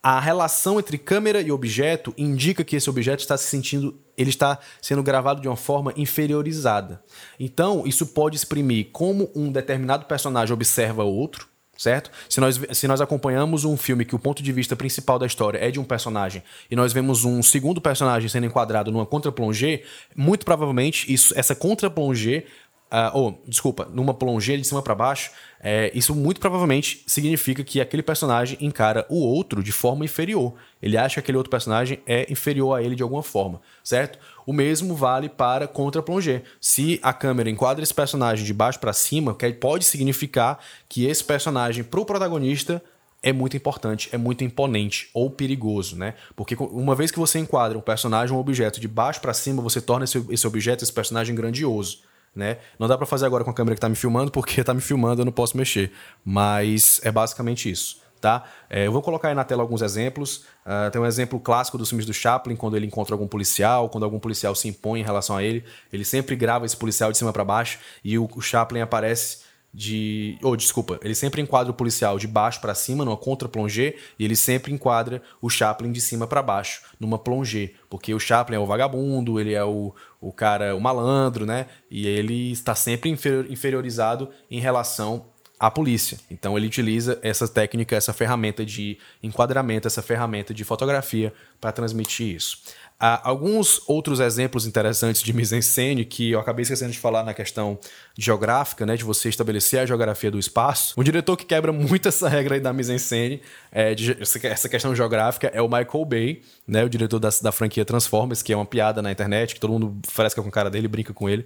[0.03, 4.59] a relação entre câmera e objeto indica que esse objeto está se sentindo, ele está
[4.81, 7.01] sendo gravado de uma forma inferiorizada.
[7.39, 11.47] Então, isso pode exprimir como um determinado personagem observa outro,
[11.79, 12.11] certo?
[12.29, 15.59] Se nós, se nós acompanhamos um filme que o ponto de vista principal da história
[15.59, 19.85] é de um personagem e nós vemos um segundo personagem sendo enquadrado numa contra-plongée,
[20.17, 22.47] muito provavelmente isso, essa contra-plongée
[22.93, 27.81] Uh, ou, desculpa, numa plongée de cima para baixo, é, isso muito provavelmente significa que
[27.81, 30.53] aquele personagem encara o outro de forma inferior.
[30.83, 34.19] Ele acha que aquele outro personagem é inferior a ele de alguma forma, certo?
[34.45, 36.43] O mesmo vale para contra-plongée.
[36.61, 41.83] Se a câmera enquadra esse personagem de baixo para cima, pode significar que esse personagem,
[41.83, 42.83] para o protagonista,
[43.23, 46.13] é muito importante, é muito imponente ou perigoso, né?
[46.37, 49.81] Porque uma vez que você enquadra um personagem, um objeto de baixo para cima, você
[49.81, 52.59] torna esse, esse objeto, esse personagem grandioso né?
[52.79, 54.81] Não dá para fazer agora com a câmera que tá me filmando, porque tá me
[54.81, 55.93] filmando, eu não posso mexer.
[56.25, 58.45] Mas é basicamente isso, tá?
[58.71, 60.45] É, eu vou colocar aí na tela alguns exemplos.
[60.65, 64.05] Uh, tem um exemplo clássico dos filmes do Chaplin, quando ele encontra algum policial, quando
[64.05, 67.33] algum policial se impõe em relação a ele, ele sempre grava esse policial de cima
[67.33, 70.39] para baixo e o, o Chaplin aparece de.
[70.43, 74.25] Ou, oh, desculpa, ele sempre enquadra o policial de baixo para cima, numa contra-plongée, e
[74.25, 77.75] ele sempre enquadra o Chaplin de cima para baixo, numa plongée.
[77.89, 81.67] Porque o Chaplin é o vagabundo, ele é o, o cara, o malandro, né?
[81.91, 85.27] E ele está sempre inferiorizado em relação
[85.63, 86.19] à polícia.
[86.29, 92.35] Então ele utiliza essa técnica, essa ferramenta de enquadramento, essa ferramenta de fotografia para transmitir
[92.35, 92.59] isso.
[93.03, 97.77] Alguns outros exemplos interessantes de mise-en-scène que eu acabei esquecendo de falar na questão
[98.17, 100.95] geográfica, né, de você estabelecer a geografia do espaço.
[100.97, 105.61] Um diretor que quebra muito essa regra aí da mise-en-scène, é, essa questão geográfica, é
[105.61, 109.11] o Michael Bay, né, o diretor da, da franquia Transformers, que é uma piada na
[109.11, 111.45] internet, que todo mundo fresca com a cara dele, brinca com ele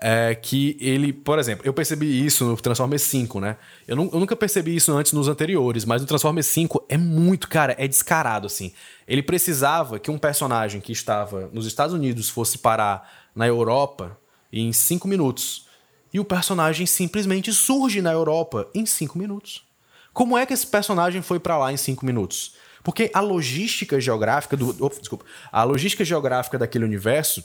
[0.00, 3.56] é que ele, por exemplo, eu percebi isso no Transformers 5, né?
[3.86, 7.76] Eu, eu, nunca percebi isso antes nos anteriores, mas no Transformers 5 é muito, cara,
[7.78, 8.72] é descarado, assim.
[9.06, 14.18] Ele precisava que um personagem que estava nos Estados Unidos fosse parar na Europa
[14.50, 15.66] em 5 minutos.
[16.12, 19.64] E o personagem simplesmente surge na Europa em 5 minutos.
[20.12, 22.54] Como é que esse personagem foi para lá em 5 minutos?
[22.82, 24.74] Porque a logística geográfica do.
[24.80, 25.24] Oh, desculpa.
[25.52, 27.44] A logística geográfica daquele universo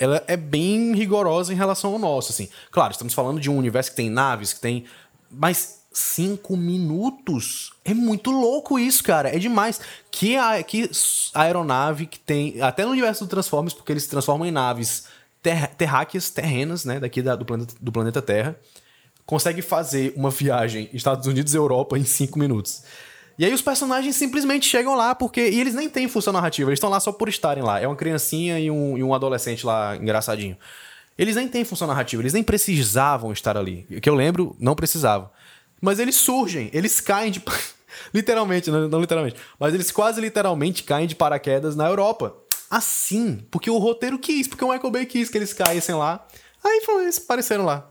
[0.00, 2.48] ela é bem rigorosa em relação ao nosso, assim.
[2.72, 4.84] Claro, estamos falando de um universo que tem naves, que tem...
[5.30, 7.72] Mas cinco minutos.
[7.84, 9.34] É muito louco isso, cara.
[9.34, 9.80] É demais.
[10.10, 10.90] Que, a, que
[11.34, 12.60] aeronave que tem.
[12.60, 15.04] Até no universo do Transformers, porque eles se transformam em naves
[15.42, 17.00] ter, terráqueas, terrenas, né?
[17.00, 18.56] Daqui da, do, planeta, do planeta Terra.
[19.26, 22.82] Consegue fazer uma viagem Estados Unidos e Europa em cinco minutos.
[23.40, 25.40] E aí os personagens simplesmente chegam lá porque.
[25.40, 27.80] E eles nem têm função narrativa, eles estão lá só por estarem lá.
[27.80, 30.58] É uma criancinha e um, e um adolescente lá engraçadinho.
[31.16, 33.86] Eles nem têm função narrativa, eles nem precisavam estar ali.
[33.90, 35.30] O que eu lembro, não precisavam.
[35.80, 37.42] Mas eles surgem, eles caem de.
[38.12, 39.36] literalmente, não, não literalmente.
[39.58, 42.36] Mas eles quase literalmente caem de paraquedas na Europa.
[42.68, 46.26] Assim, porque o roteiro quis, porque o Michael Bay quis que eles caíssem lá.
[46.62, 47.88] Aí eles apareceram lá.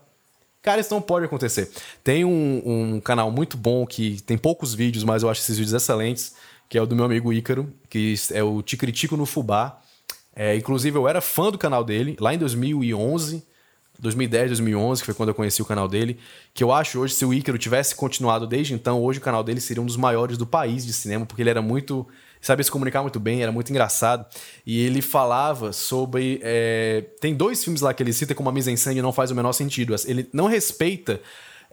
[0.61, 1.71] Cara, isso não pode acontecer.
[2.03, 5.73] Tem um, um, canal muito bom que tem poucos vídeos, mas eu acho esses vídeos
[5.73, 6.35] excelentes,
[6.67, 9.81] que é o do meu amigo Ícaro, que é o Te Critico no Fubá.
[10.35, 13.47] É, inclusive, eu era fã do canal dele lá em 2011.
[14.01, 16.17] 2010, 2011, que foi quando eu conheci o canal dele,
[16.53, 19.59] que eu acho hoje, se o Ícaro tivesse continuado desde então, hoje o canal dele
[19.59, 22.07] seria um dos maiores do país de cinema, porque ele era muito.
[22.41, 24.25] Sabia se comunicar muito bem, era muito engraçado.
[24.65, 26.39] E ele falava sobre.
[26.43, 29.53] É, tem dois filmes lá que ele cita como a mise-en-scène não faz o menor
[29.53, 29.95] sentido.
[30.05, 31.21] Ele não respeita.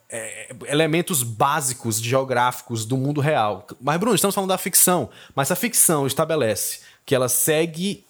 [0.08, 3.66] É, elementos básicos geográficos do mundo real.
[3.80, 5.10] Mas, Bruno, estamos falando da ficção.
[5.34, 8.06] Mas a ficção estabelece que ela segue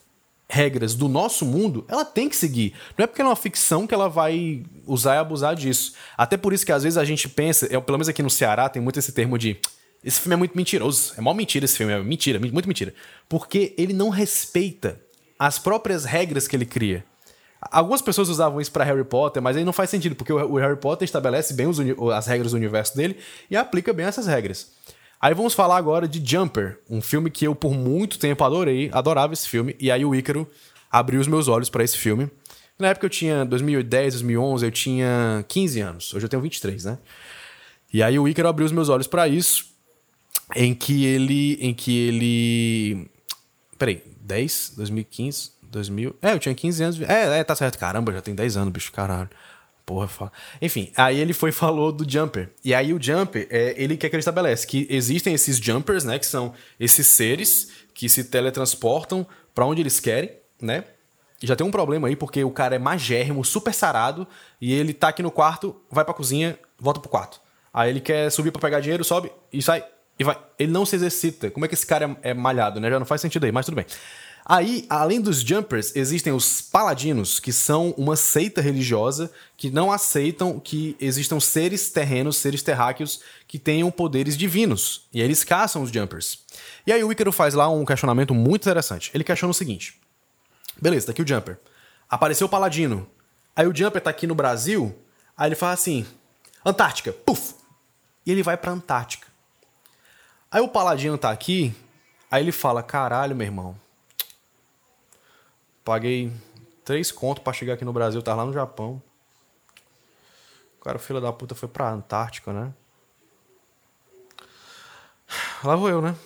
[0.49, 2.75] regras do nosso mundo, ela tem que seguir.
[2.97, 5.95] Não é porque é uma ficção que ela vai usar e abusar disso.
[6.17, 8.69] Até por isso que às vezes a gente pensa, eu, pelo menos aqui no Ceará
[8.69, 9.59] tem muito esse termo de
[10.07, 11.13] esse filme é muito mentiroso.
[11.19, 12.95] É mal mentira esse filme, é mentira, muito mentira.
[13.29, 15.01] Porque ele não respeita
[15.37, 17.05] as próprias regras que ele cria.
[17.61, 20.77] Algumas pessoas usavam isso para Harry Potter, mas aí não faz sentido, porque o Harry
[20.77, 21.67] Potter estabelece bem
[22.15, 23.17] as regras do universo dele
[23.51, 24.71] e aplica bem essas regras.
[25.21, 29.33] Aí vamos falar agora de Jumper, um filme que eu por muito tempo adorei, adorava
[29.33, 30.49] esse filme, e aí o Ícaro
[30.89, 32.31] abriu os meus olhos para esse filme.
[32.79, 36.15] Na época eu tinha 2010, 2011, eu tinha 15 anos.
[36.15, 36.99] Hoje eu tenho 23, né?
[37.93, 39.75] E aí o Ícaro abriu os meus olhos para isso,
[40.55, 43.11] em que ele em que ele
[43.79, 46.17] Peraí, 10, 2015, 2000.
[46.23, 47.01] É, eu tinha 15 anos.
[47.03, 47.79] É, é, tá certo.
[47.79, 49.29] Caramba, já tem 10 anos, bicho, caralho.
[49.85, 50.33] Porra, fala.
[50.61, 52.51] Enfim, aí ele foi falou do jumper.
[52.65, 56.19] E aí o jumper, é, ele quer que ele estabelece que existem esses jumpers, né?
[56.19, 60.31] Que são esses seres que se teletransportam para onde eles querem,
[60.61, 60.85] né?
[61.43, 64.27] Já tem um problema aí, porque o cara é magérrimo, super sarado,
[64.61, 67.41] e ele tá aqui no quarto, vai pra cozinha, volta pro quarto.
[67.73, 69.85] Aí ele quer subir para pegar dinheiro, sobe e sai.
[70.19, 70.39] E vai.
[70.59, 71.51] Ele não se exercita.
[71.51, 72.91] Como é que esse cara é, é malhado, né?
[72.91, 73.87] Já não faz sentido aí, mas tudo bem.
[74.49, 80.61] Aí, além dos Jumpers, existem os Paladinos, que são uma seita religiosa que não aceitam
[80.61, 85.09] que existam seres terrenos, seres terráqueos, que tenham poderes divinos.
[85.13, 86.45] E eles caçam os Jumpers.
[86.87, 89.11] E aí o Ícaro faz lá um questionamento muito interessante.
[89.13, 90.01] Ele questiona o seguinte:
[90.81, 91.59] beleza, tá aqui o Jumper.
[92.09, 93.05] Apareceu o Paladino.
[93.55, 94.95] Aí o Jumper tá aqui no Brasil.
[95.37, 96.07] Aí ele fala assim:
[96.65, 97.55] Antártica, puf!
[98.25, 99.26] E ele vai pra Antártica.
[100.57, 101.71] Aí o Paladino tá aqui.
[102.31, 103.77] Aí ele fala: caralho, meu irmão
[105.85, 106.33] Paguei
[106.83, 109.03] três contos para chegar aqui no Brasil, tava lá no Japão.
[110.81, 112.73] O cara, filho da puta, foi pra Antártica, né?
[115.63, 116.17] Lá vou eu, né?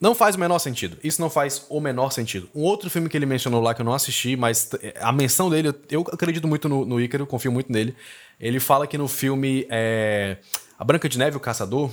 [0.00, 0.98] Não faz o menor sentido.
[1.04, 2.48] Isso não faz o menor sentido.
[2.52, 5.72] Um outro filme que ele mencionou lá que eu não assisti, mas a menção dele,
[5.88, 7.94] eu acredito muito no, Ícaro, confio muito nele.
[8.40, 10.38] Ele fala que no filme é,
[10.76, 11.92] A Branca de Neve, o Caçador,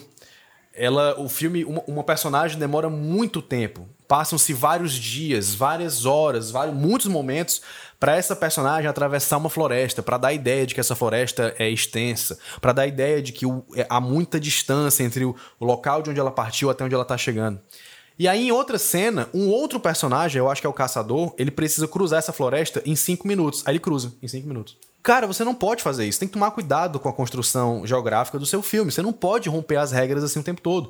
[0.75, 3.88] ela, o filme, uma, uma personagem demora muito tempo.
[4.07, 7.61] Passam-se vários dias, várias horas, vários, muitos momentos
[7.99, 11.69] para essa personagem atravessar uma floresta, para dar a ideia de que essa floresta é
[11.69, 15.65] extensa, para dar a ideia de que o, é, há muita distância entre o, o,
[15.65, 17.59] local de onde ela partiu até onde ela está chegando.
[18.17, 21.51] E aí, em outra cena, um outro personagem, eu acho que é o caçador, ele
[21.51, 23.63] precisa cruzar essa floresta em cinco minutos.
[23.65, 24.77] Aí ele cruza em cinco minutos.
[25.06, 26.18] Cara, você não pode fazer isso.
[26.18, 28.91] Tem que tomar cuidado com a construção geográfica do seu filme.
[28.91, 30.89] Você não pode romper as regras assim o tempo todo.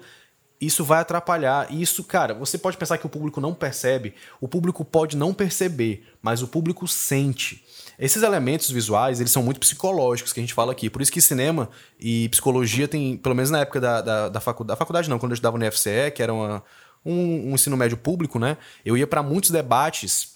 [0.59, 1.69] Isso vai atrapalhar.
[1.69, 4.13] Isso, cara, você pode pensar que o público não percebe.
[4.39, 7.65] O público pode não perceber, mas o público sente.
[7.99, 10.89] Esses elementos visuais, eles são muito psicológicos que a gente fala aqui.
[10.89, 14.75] Por isso que cinema e psicologia tem, pelo menos na época da, da, da faculdade,
[14.75, 16.63] da faculdade não, quando eu estudava no FCE, que era uma,
[17.05, 18.55] um, um ensino médio público, né?
[18.85, 20.34] Eu ia para muitos debates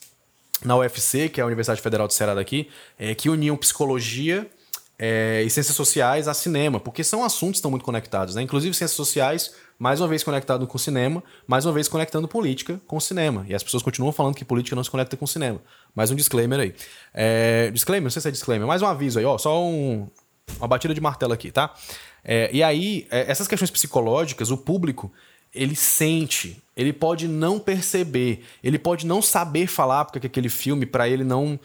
[0.63, 4.49] na UFC, que é a Universidade Federal do Ceará daqui, é, que uniam psicologia
[4.97, 8.41] é, e ciências sociais a cinema, porque são assuntos que estão muito conectados, né?
[8.41, 12.99] Inclusive ciências sociais, mais uma vez conectado com cinema, mais uma vez conectando política com
[12.99, 13.45] cinema.
[13.47, 15.61] E as pessoas continuam falando que política não se conecta com cinema.
[15.95, 16.75] Mais um disclaimer aí.
[17.13, 20.09] É, disclaimer, não sei se é disclaimer, mais um aviso aí, ó, só um,
[20.57, 21.73] uma batida de martelo aqui, tá?
[22.21, 25.11] É, e aí, é, essas questões psicológicas, o público,
[25.53, 31.09] ele sente, ele pode não perceber, ele pode não saber falar porque aquele filme para
[31.09, 31.59] ele não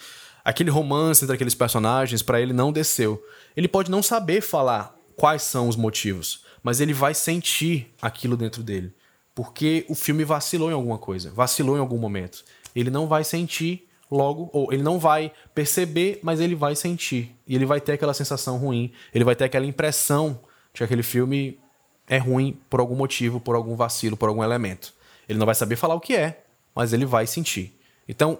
[0.44, 3.24] aquele romance entre aqueles personagens para ele não desceu.
[3.56, 8.62] Ele pode não saber falar quais são os motivos, mas ele vai sentir aquilo dentro
[8.62, 8.92] dele.
[9.34, 12.44] Porque o filme vacilou em alguma coisa, vacilou em algum momento.
[12.74, 17.34] Ele não vai sentir logo, ou ele não vai perceber, mas ele vai sentir.
[17.46, 20.40] E ele vai ter aquela sensação ruim, ele vai ter aquela impressão
[20.72, 21.58] de que aquele filme
[22.08, 24.92] é ruim por algum motivo, por algum vacilo, por algum elemento.
[25.28, 27.78] Ele não vai saber falar o que é, mas ele vai sentir.
[28.08, 28.38] Então,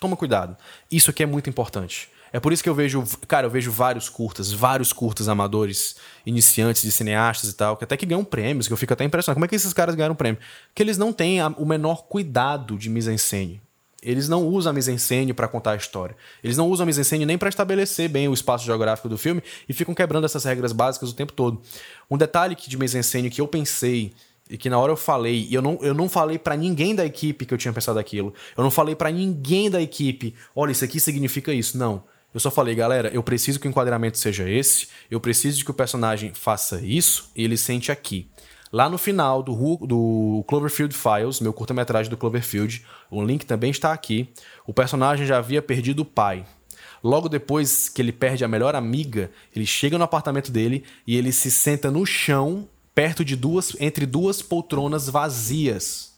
[0.00, 0.56] toma cuidado.
[0.90, 2.10] Isso aqui é muito importante.
[2.32, 6.82] É por isso que eu vejo, cara, eu vejo vários curtas, vários curtas amadores, iniciantes
[6.82, 9.36] de cineastas e tal, que até que ganham prêmios, que eu fico até impressionado.
[9.36, 10.40] Como é que esses caras ganharam prêmio?
[10.74, 13.62] Que eles não têm a, o menor cuidado de mise-en-scène.
[14.06, 16.16] Eles não usam a mise-en-scène para contar a história.
[16.42, 19.72] Eles não usam a mise-en-scène nem para estabelecer bem o espaço geográfico do filme e
[19.72, 21.60] ficam quebrando essas regras básicas o tempo todo.
[22.08, 24.14] Um detalhe de mise-en-scène que eu pensei
[24.48, 27.04] e que na hora eu falei, e eu não, eu não falei para ninguém da
[27.04, 28.32] equipe que eu tinha pensado aquilo.
[28.56, 31.76] Eu não falei para ninguém da equipe, olha, isso aqui significa isso.
[31.76, 32.04] Não.
[32.32, 35.74] Eu só falei, galera, eu preciso que o enquadramento seja esse, eu preciso que o
[35.74, 38.28] personagem faça isso e ele sente aqui.
[38.72, 43.92] Lá no final do, do Cloverfield Files, meu curta-metragem do Cloverfield, o link também está
[43.92, 44.28] aqui.
[44.66, 46.44] O personagem já havia perdido o pai.
[47.02, 51.30] Logo depois que ele perde a melhor amiga, ele chega no apartamento dele e ele
[51.30, 56.14] se senta no chão, perto de duas, entre duas poltronas vazias.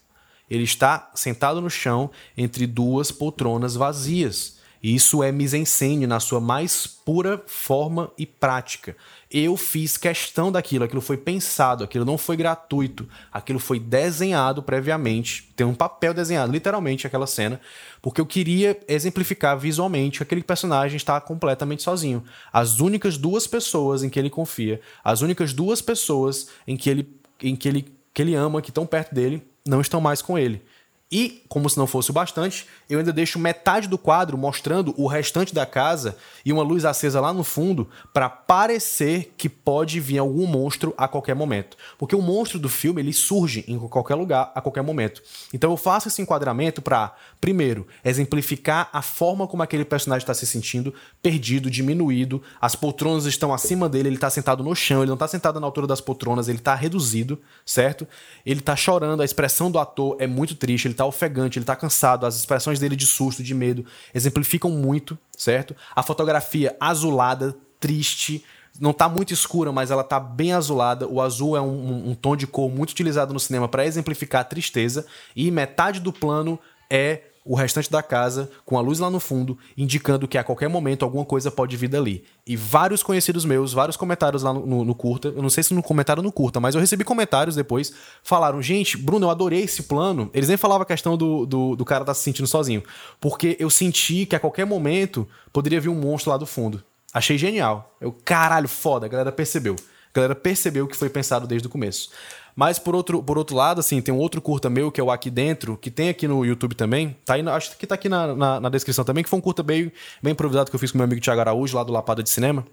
[0.49, 4.59] Ele está sentado no chão entre duas poltronas vazias.
[4.83, 8.97] Isso é mise-en-scène na sua mais pura forma e prática.
[9.31, 15.53] Eu fiz questão daquilo, aquilo foi pensado, aquilo não foi gratuito, aquilo foi desenhado previamente,
[15.57, 17.61] tem um papel desenhado, literalmente aquela cena,
[18.01, 22.23] porque eu queria exemplificar visualmente que aquele personagem está completamente sozinho.
[22.53, 27.09] As únicas duas pessoas em que ele confia, as únicas duas pessoas em que ele,
[27.43, 30.63] em que ele, que ele ama, que estão perto dele, não estão mais com ele.
[31.11, 35.07] E, como se não fosse o bastante, eu ainda deixo metade do quadro mostrando o
[35.07, 40.19] restante da casa e uma luz acesa lá no fundo para parecer que pode vir
[40.19, 41.79] algum monstro a qualquer momento.
[41.97, 45.23] Porque o monstro do filme ele surge em qualquer lugar a qualquer momento.
[45.53, 50.47] Então eu faço esse enquadramento para, primeiro, exemplificar a forma como aquele personagem está se
[50.47, 50.93] sentindo
[51.23, 55.27] perdido, diminuído, as poltronas estão acima dele, ele está sentado no chão, ele não está
[55.29, 58.07] sentado na altura das poltronas, ele está reduzido, certo?
[58.45, 61.77] Ele está chorando, a expressão do ator é muito triste, ele tá ofegante, ele tá
[61.77, 65.75] cansado, as expressões dele de susto, de medo, exemplificam muito, certo?
[65.95, 68.45] A fotografia azulada, triste,
[68.81, 71.07] não tá muito escura, mas ela tá bem azulada.
[71.07, 74.45] O azul é um, um, tom de cor muito utilizado no cinema para exemplificar a
[74.45, 75.07] tristeza,
[75.37, 76.59] e metade do plano
[76.91, 80.69] é o restante da casa, com a luz lá no fundo, indicando que a qualquer
[80.69, 82.23] momento alguma coisa pode vir dali.
[82.47, 85.73] E vários conhecidos meus, vários comentários lá no, no, no curta, eu não sei se
[85.73, 87.91] no comentário no curta, mas eu recebi comentários depois,
[88.23, 90.31] falaram, gente, Bruno, eu adorei esse plano.
[90.35, 92.83] Eles nem falavam a questão do, do, do cara estar tá se sentindo sozinho,
[93.19, 96.85] porque eu senti que a qualquer momento poderia vir um monstro lá do fundo.
[97.15, 97.97] Achei genial.
[97.99, 99.75] Eu, caralho, foda, a galera percebeu.
[100.13, 102.11] A galera percebeu que foi pensado desde o começo.
[102.59, 105.13] Mas por outro, por outro lado, assim, tem um outro curta meu, que é o
[105.13, 107.17] Aqui Dentro, que tem aqui no YouTube também.
[107.25, 109.63] Tá aí, acho que tá aqui na, na, na, descrição também, que foi um curta
[109.63, 112.29] bem, bem improvisado que eu fiz com meu amigo Thiago Araújo, lá do Lapada de
[112.29, 112.67] Cinema.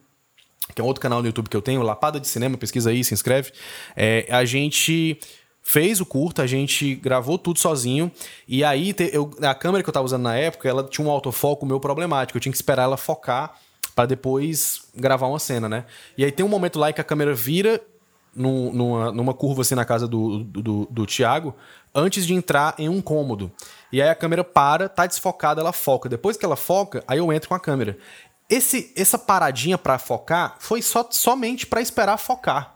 [0.74, 3.04] Que é um outro canal no YouTube que eu tenho, Lapada de Cinema, pesquisa aí,
[3.04, 3.52] se inscreve.
[3.95, 5.19] É, a gente
[5.62, 8.12] fez o curta, a gente gravou tudo sozinho.
[8.48, 11.63] E aí, eu, a câmera que eu tava usando na época, ela tinha um autofoco
[11.63, 12.36] meu problemático.
[12.36, 13.60] Eu tinha que esperar ela focar
[13.93, 15.86] para depois gravar uma cena, né?
[16.17, 17.80] E aí tem um momento lá que a câmera vira
[18.36, 21.56] num, numa, numa curva assim na casa do, do, do, Thiago
[21.93, 23.52] antes de entrar em um cômodo.
[23.91, 26.10] E aí a câmera para, tá desfocada, ela foca.
[26.10, 27.98] Depois que ela foca, aí eu entro com a câmera.
[28.50, 32.76] Esse, essa paradinha para focar foi só, somente para esperar focar.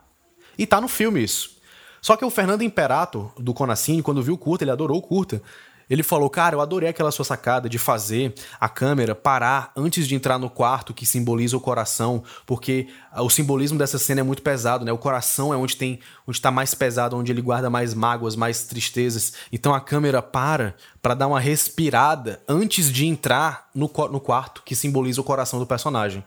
[0.57, 1.59] E tá no filme isso.
[2.01, 5.41] Só que o Fernando Imperato, do Conacine, quando viu o curta, ele adorou o curta.
[5.89, 10.15] Ele falou: Cara, eu adorei aquela sua sacada de fazer a câmera parar antes de
[10.15, 14.85] entrar no quarto que simboliza o coração, porque o simbolismo dessa cena é muito pesado,
[14.85, 14.91] né?
[14.91, 18.65] O coração é onde tem, onde está mais pesado, onde ele guarda mais mágoas, mais
[18.65, 19.33] tristezas.
[19.51, 24.75] Então a câmera para para dar uma respirada antes de entrar no, no quarto que
[24.75, 26.23] simboliza o coração do personagem.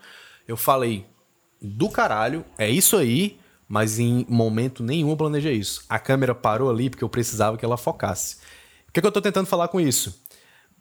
[0.48, 1.06] Eu falei:
[1.60, 3.38] Do caralho, é isso aí
[3.72, 5.82] mas em momento nenhum eu planejei isso.
[5.88, 8.36] A câmera parou ali porque eu precisava que ela focasse.
[8.92, 10.22] O que, é que eu estou tentando falar com isso?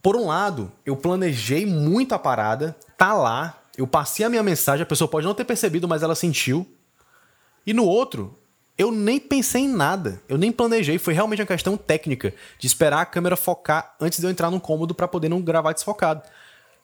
[0.02, 4.84] Por um lado, eu planejei muito a parada, tá lá, eu passei a minha mensagem,
[4.84, 6.68] a pessoa pode não ter percebido, mas ela sentiu.
[7.66, 8.38] E no outro,
[8.78, 13.00] eu nem pensei em nada, eu nem planejei, foi realmente uma questão técnica de esperar
[13.00, 16.22] a câmera focar antes de eu entrar no cômodo para poder não gravar desfocado.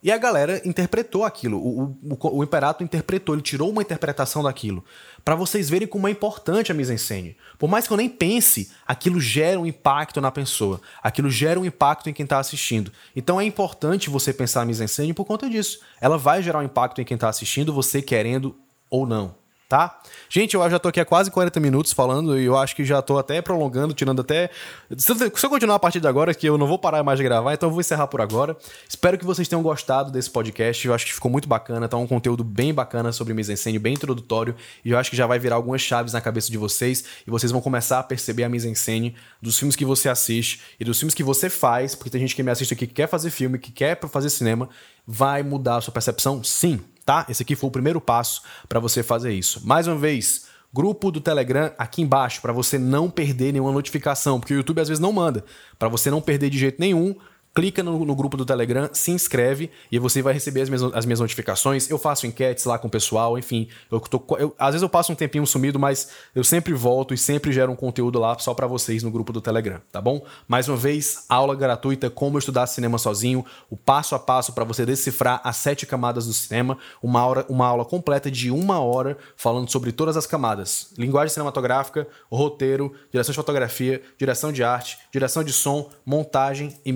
[0.02, 1.58] E a galera interpretou aquilo.
[1.58, 4.84] O, o, o Imperato interpretou, ele tirou uma interpretação daquilo.
[5.26, 7.36] para vocês verem como é importante a mise-en-scène.
[7.58, 10.80] Por mais que eu nem pense, aquilo gera um impacto na pessoa.
[11.02, 12.92] Aquilo gera um impacto em quem está assistindo.
[13.16, 15.80] Então é importante você pensar a mise-en-scène por conta disso.
[16.00, 18.56] Ela vai gerar um impacto em quem está assistindo, você querendo
[18.90, 19.36] ou não.
[19.68, 20.00] Tá?
[20.30, 23.02] Gente, eu já tô aqui há quase 40 minutos falando e eu acho que já
[23.02, 24.50] tô até prolongando, tirando até.
[24.98, 27.54] Se eu continuar a partir de agora, que eu não vou parar mais de gravar,
[27.54, 28.56] então eu vou encerrar por agora.
[28.88, 30.88] Espero que vocês tenham gostado desse podcast.
[30.88, 34.56] Eu acho que ficou muito bacana, tá um conteúdo bem bacana sobre mise-en-scène, bem introdutório,
[34.86, 37.52] e eu acho que já vai virar algumas chaves na cabeça de vocês e vocês
[37.52, 41.24] vão começar a perceber a mise-en-scène dos filmes que você assiste e dos filmes que
[41.24, 44.00] você faz, porque tem gente que me assiste aqui que quer fazer filme, que quer
[44.08, 44.70] fazer cinema,
[45.06, 46.44] vai mudar a sua percepção?
[46.44, 47.26] Sim tá?
[47.30, 49.66] Esse aqui foi o primeiro passo para você fazer isso.
[49.66, 54.54] Mais uma vez, grupo do Telegram aqui embaixo para você não perder nenhuma notificação, porque
[54.54, 55.46] o YouTube às vezes não manda.
[55.80, 57.16] Para você não perder de jeito nenhum,
[57.58, 61.08] clica no, no, grupo do Telegram, se inscreve e você vai receber as minhas, as
[61.08, 61.90] minhas notificações.
[61.90, 63.68] Eu faço enquetes lá com o pessoal, enfim.
[63.90, 67.18] Eu tô, eu, às vezes eu passo um tempinho sumido, mas eu sempre volto e
[67.18, 70.24] sempre gero um conteúdo lá só para vocês no grupo do Telegram, tá bom?
[70.48, 74.86] Mais uma vez, aula gratuita, como estudar cinema sozinho, o passo a passo para você
[74.86, 79.68] decifrar as sete camadas do cinema, uma, hora, uma aula completa de uma hora falando
[79.72, 85.52] sobre todas as camadas: linguagem cinematográfica, roteiro, direção de fotografia, direção de arte, direção de
[85.52, 86.94] som, montagem e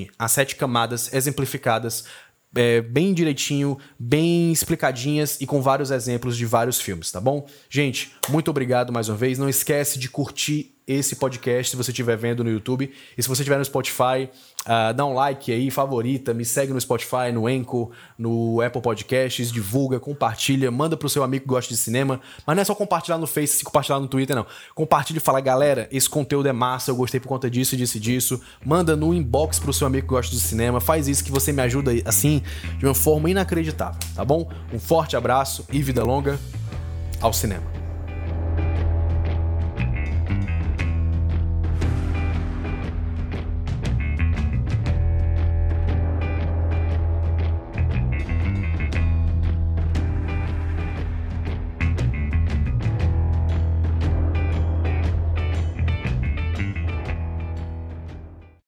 [0.00, 2.04] mise-en-scène as sete camadas exemplificadas
[2.54, 7.46] é, bem direitinho, bem explicadinhas e com vários exemplos de vários filmes, tá bom?
[7.68, 9.38] Gente, muito obrigado mais uma vez.
[9.38, 12.90] Não esquece de curtir esse podcast se você estiver vendo no YouTube.
[13.16, 14.28] E se você estiver no Spotify,
[14.66, 19.52] uh, dá um like aí, favorita, me segue no Spotify, no Anchor, no Apple Podcasts,
[19.52, 22.20] divulga, compartilha, manda pro seu amigo que gosta de cinema.
[22.44, 24.46] Mas não é só compartilhar no Face, compartilhar no Twitter, não.
[24.74, 28.00] Compartilha e fala, galera, esse conteúdo é massa, eu gostei por conta disso, disso e
[28.00, 28.40] disso.
[28.64, 30.80] Manda no inbox pro seu amigo que gosta de cinema.
[30.80, 32.42] Faz isso que você me ajuda assim,
[32.78, 34.50] de uma forma inacreditável, tá bom?
[34.72, 36.38] Um forte abraço e vida longa
[37.20, 37.79] ao cinema.